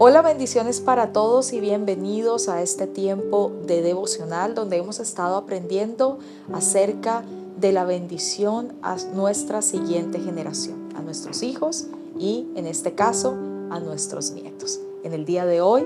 [0.00, 6.20] Hola, bendiciones para todos y bienvenidos a este tiempo de devocional donde hemos estado aprendiendo
[6.52, 7.24] acerca
[7.58, 13.34] de la bendición a nuestra siguiente generación, a nuestros hijos y en este caso
[13.70, 14.78] a nuestros nietos.
[15.02, 15.84] En el día de hoy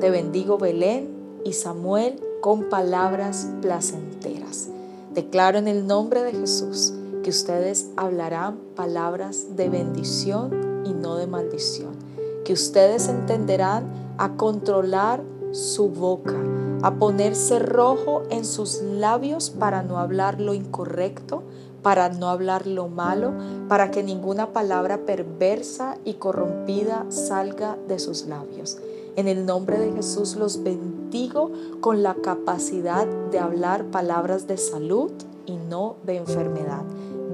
[0.00, 4.66] te bendigo Belén y Samuel con palabras placenteras.
[5.14, 11.28] Declaro en el nombre de Jesús que ustedes hablarán palabras de bendición y no de
[11.28, 12.13] maldición
[12.44, 15.22] que ustedes entenderán a controlar
[15.52, 16.34] su boca,
[16.82, 21.42] a ponerse rojo en sus labios para no hablar lo incorrecto,
[21.82, 23.32] para no hablar lo malo,
[23.68, 28.78] para que ninguna palabra perversa y corrompida salga de sus labios.
[29.16, 35.12] En el nombre de Jesús los bendigo con la capacidad de hablar palabras de salud
[35.46, 36.82] y no de enfermedad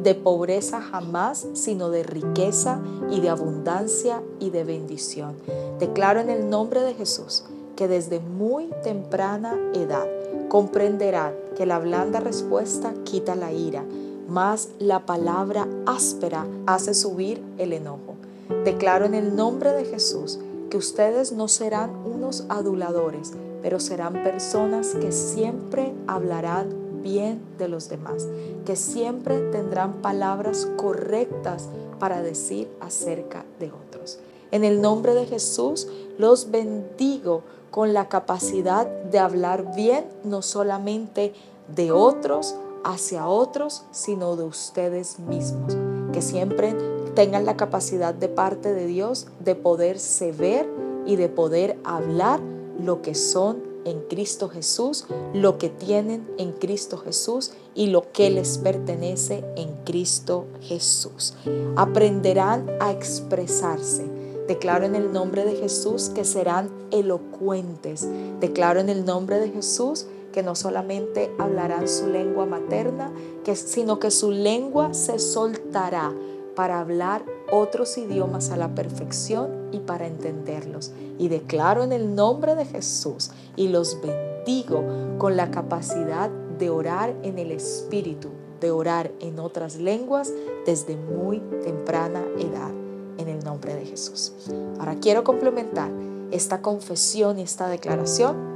[0.03, 5.37] de pobreza jamás, sino de riqueza y de abundancia y de bendición.
[5.79, 7.45] Declaro en el nombre de Jesús
[7.77, 10.07] que desde muy temprana edad
[10.49, 13.85] comprenderán que la blanda respuesta quita la ira,
[14.29, 18.17] más la palabra áspera hace subir el enojo.
[18.65, 20.39] Declaro en el nombre de Jesús
[20.71, 23.33] que ustedes no serán unos aduladores,
[23.63, 28.27] pero serán personas que siempre hablarán bien de los demás,
[28.65, 34.19] que siempre tendrán palabras correctas para decir acerca de otros.
[34.51, 35.87] En el nombre de Jesús
[36.19, 41.33] los bendigo con la capacidad de hablar bien, no solamente
[41.75, 45.77] de otros hacia otros, sino de ustedes mismos.
[46.13, 46.75] Que siempre
[47.15, 50.69] tengan la capacidad de parte de Dios de poderse ver
[51.07, 52.41] y de poder hablar
[52.83, 58.31] lo que son en Cristo Jesús, lo que tienen en Cristo Jesús y lo que
[58.31, 61.35] les pertenece en Cristo Jesús.
[61.77, 64.05] Aprenderán a expresarse.
[64.49, 68.07] Declaro en el nombre de Jesús que serán elocuentes.
[68.41, 73.13] Declaro en el nombre de Jesús que no solamente hablarán su lengua materna,
[73.45, 76.13] que, sino que su lengua se soltará
[76.55, 80.93] para hablar otros idiomas a la perfección y para entenderlos.
[81.19, 84.85] Y declaro en el nombre de Jesús y los bendigo
[85.19, 88.29] con la capacidad de orar en el Espíritu,
[88.61, 90.33] de orar en otras lenguas
[90.67, 92.71] desde muy temprana edad,
[93.19, 94.33] en el nombre de Jesús.
[94.79, 95.91] Ahora quiero complementar
[96.31, 98.55] esta confesión y esta declaración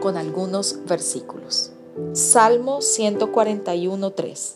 [0.00, 1.72] con algunos versículos.
[2.12, 4.54] Salmo 141.3.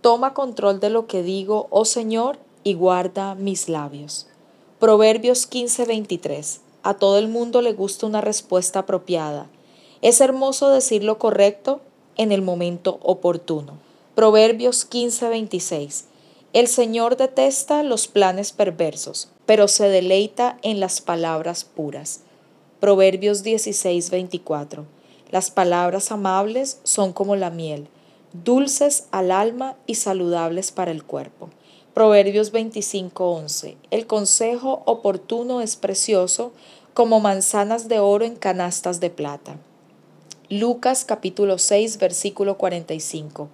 [0.00, 4.26] Toma control de lo que digo, oh Señor, y guarda mis labios.
[4.78, 6.60] Proverbios 15:23.
[6.82, 9.46] A todo el mundo le gusta una respuesta apropiada.
[10.00, 11.80] Es hermoso decir lo correcto
[12.16, 13.74] en el momento oportuno.
[14.14, 16.06] Proverbios 15:26.
[16.52, 22.20] El Señor detesta los planes perversos, pero se deleita en las palabras puras.
[22.78, 24.84] Proverbios 16:24.
[25.30, 27.88] Las palabras amables son como la miel,
[28.32, 31.48] dulces al alma y saludables para el cuerpo.
[31.94, 33.76] Proverbios 25:11.
[33.90, 36.52] El consejo oportuno es precioso
[36.94, 39.58] como manzanas de oro en canastas de plata.
[40.48, 43.50] Lucas capítulo 6 versículo 45.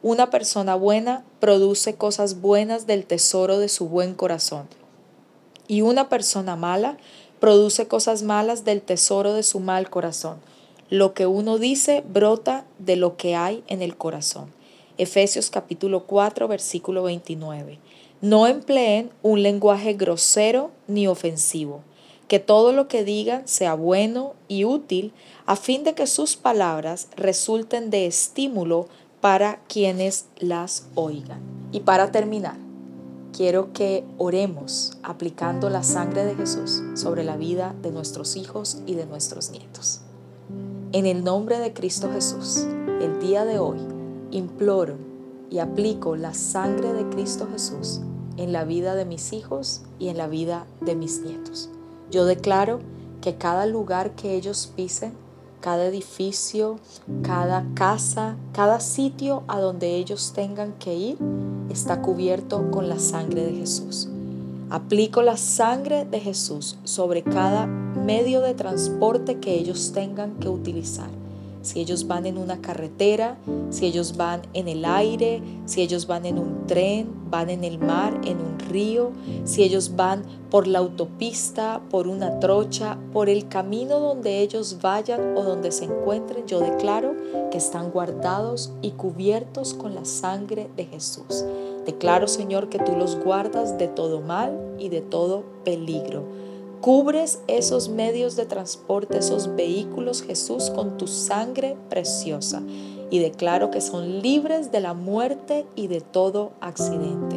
[0.00, 4.68] Una persona buena produce cosas buenas del tesoro de su buen corazón.
[5.68, 6.96] Y una persona mala
[7.40, 10.38] produce cosas malas del tesoro de su mal corazón.
[10.88, 14.50] Lo que uno dice brota de lo que hay en el corazón.
[15.02, 17.80] Efesios capítulo 4, versículo 29.
[18.20, 21.80] No empleen un lenguaje grosero ni ofensivo,
[22.28, 25.12] que todo lo que digan sea bueno y útil
[25.44, 28.86] a fin de que sus palabras resulten de estímulo
[29.20, 31.40] para quienes las oigan.
[31.72, 32.58] Y para terminar,
[33.36, 38.94] quiero que oremos aplicando la sangre de Jesús sobre la vida de nuestros hijos y
[38.94, 40.02] de nuestros nietos.
[40.92, 42.68] En el nombre de Cristo Jesús,
[43.00, 43.78] el día de hoy,
[44.32, 44.96] imploro
[45.50, 48.00] y aplico la sangre de Cristo Jesús
[48.36, 51.68] en la vida de mis hijos y en la vida de mis nietos.
[52.10, 52.80] Yo declaro
[53.20, 55.12] que cada lugar que ellos pisen,
[55.60, 56.80] cada edificio,
[57.22, 61.18] cada casa, cada sitio a donde ellos tengan que ir,
[61.70, 64.08] está cubierto con la sangre de Jesús.
[64.70, 71.10] Aplico la sangre de Jesús sobre cada medio de transporte que ellos tengan que utilizar
[71.62, 73.38] si ellos van en una carretera,
[73.70, 77.78] si ellos van en el aire, si ellos van en un tren, van en el
[77.78, 79.12] mar, en un río,
[79.44, 85.36] si ellos van por la autopista, por una trocha, por el camino donde ellos vayan
[85.36, 87.14] o donde se encuentren, yo declaro
[87.50, 91.44] que están guardados y cubiertos con la sangre de Jesús.
[91.86, 96.24] Declaro, Señor, que tú los guardas de todo mal y de todo peligro
[96.82, 102.60] Cubres esos medios de transporte, esos vehículos, Jesús, con tu sangre preciosa.
[103.08, 107.36] Y declaro que son libres de la muerte y de todo accidente.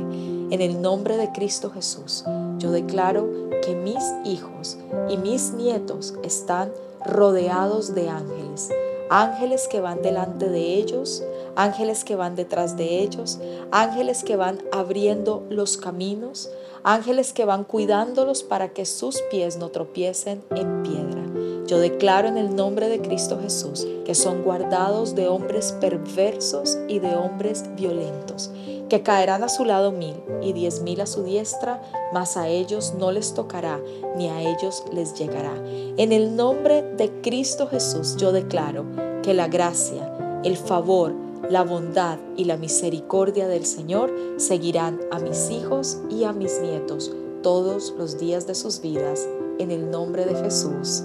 [0.50, 2.26] En el nombre de Cristo Jesús,
[2.58, 3.30] yo declaro
[3.64, 6.72] que mis hijos y mis nietos están
[7.06, 8.72] rodeados de ángeles.
[9.12, 11.24] Ángeles que van delante de ellos,
[11.56, 13.40] ángeles que van detrás de ellos,
[13.72, 16.50] ángeles que van abriendo los caminos,
[16.84, 21.26] ángeles que van cuidándolos para que sus pies no tropiecen en piedra.
[21.68, 27.00] Yo declaro en el nombre de Cristo Jesús que son guardados de hombres perversos y
[27.00, 28.52] de hombres violentos,
[28.88, 31.82] que caerán a su lado mil y diez mil a su diestra,
[32.14, 33.80] mas a ellos no les tocará,
[34.16, 35.56] ni a ellos les llegará.
[35.98, 38.86] En el nombre de Cristo Jesús yo declaro
[39.24, 45.50] que la gracia, el favor, la bondad y la misericordia del Señor seguirán a mis
[45.50, 47.12] hijos y a mis nietos
[47.44, 49.28] todos los días de sus vidas.
[49.60, 51.04] En el nombre de Jesús.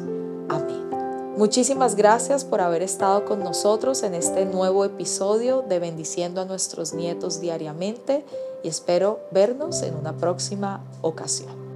[0.49, 0.91] Amén.
[1.37, 6.93] Muchísimas gracias por haber estado con nosotros en este nuevo episodio de Bendiciendo a nuestros
[6.93, 8.25] nietos diariamente
[8.65, 11.70] y espero vernos en una próxima ocasión.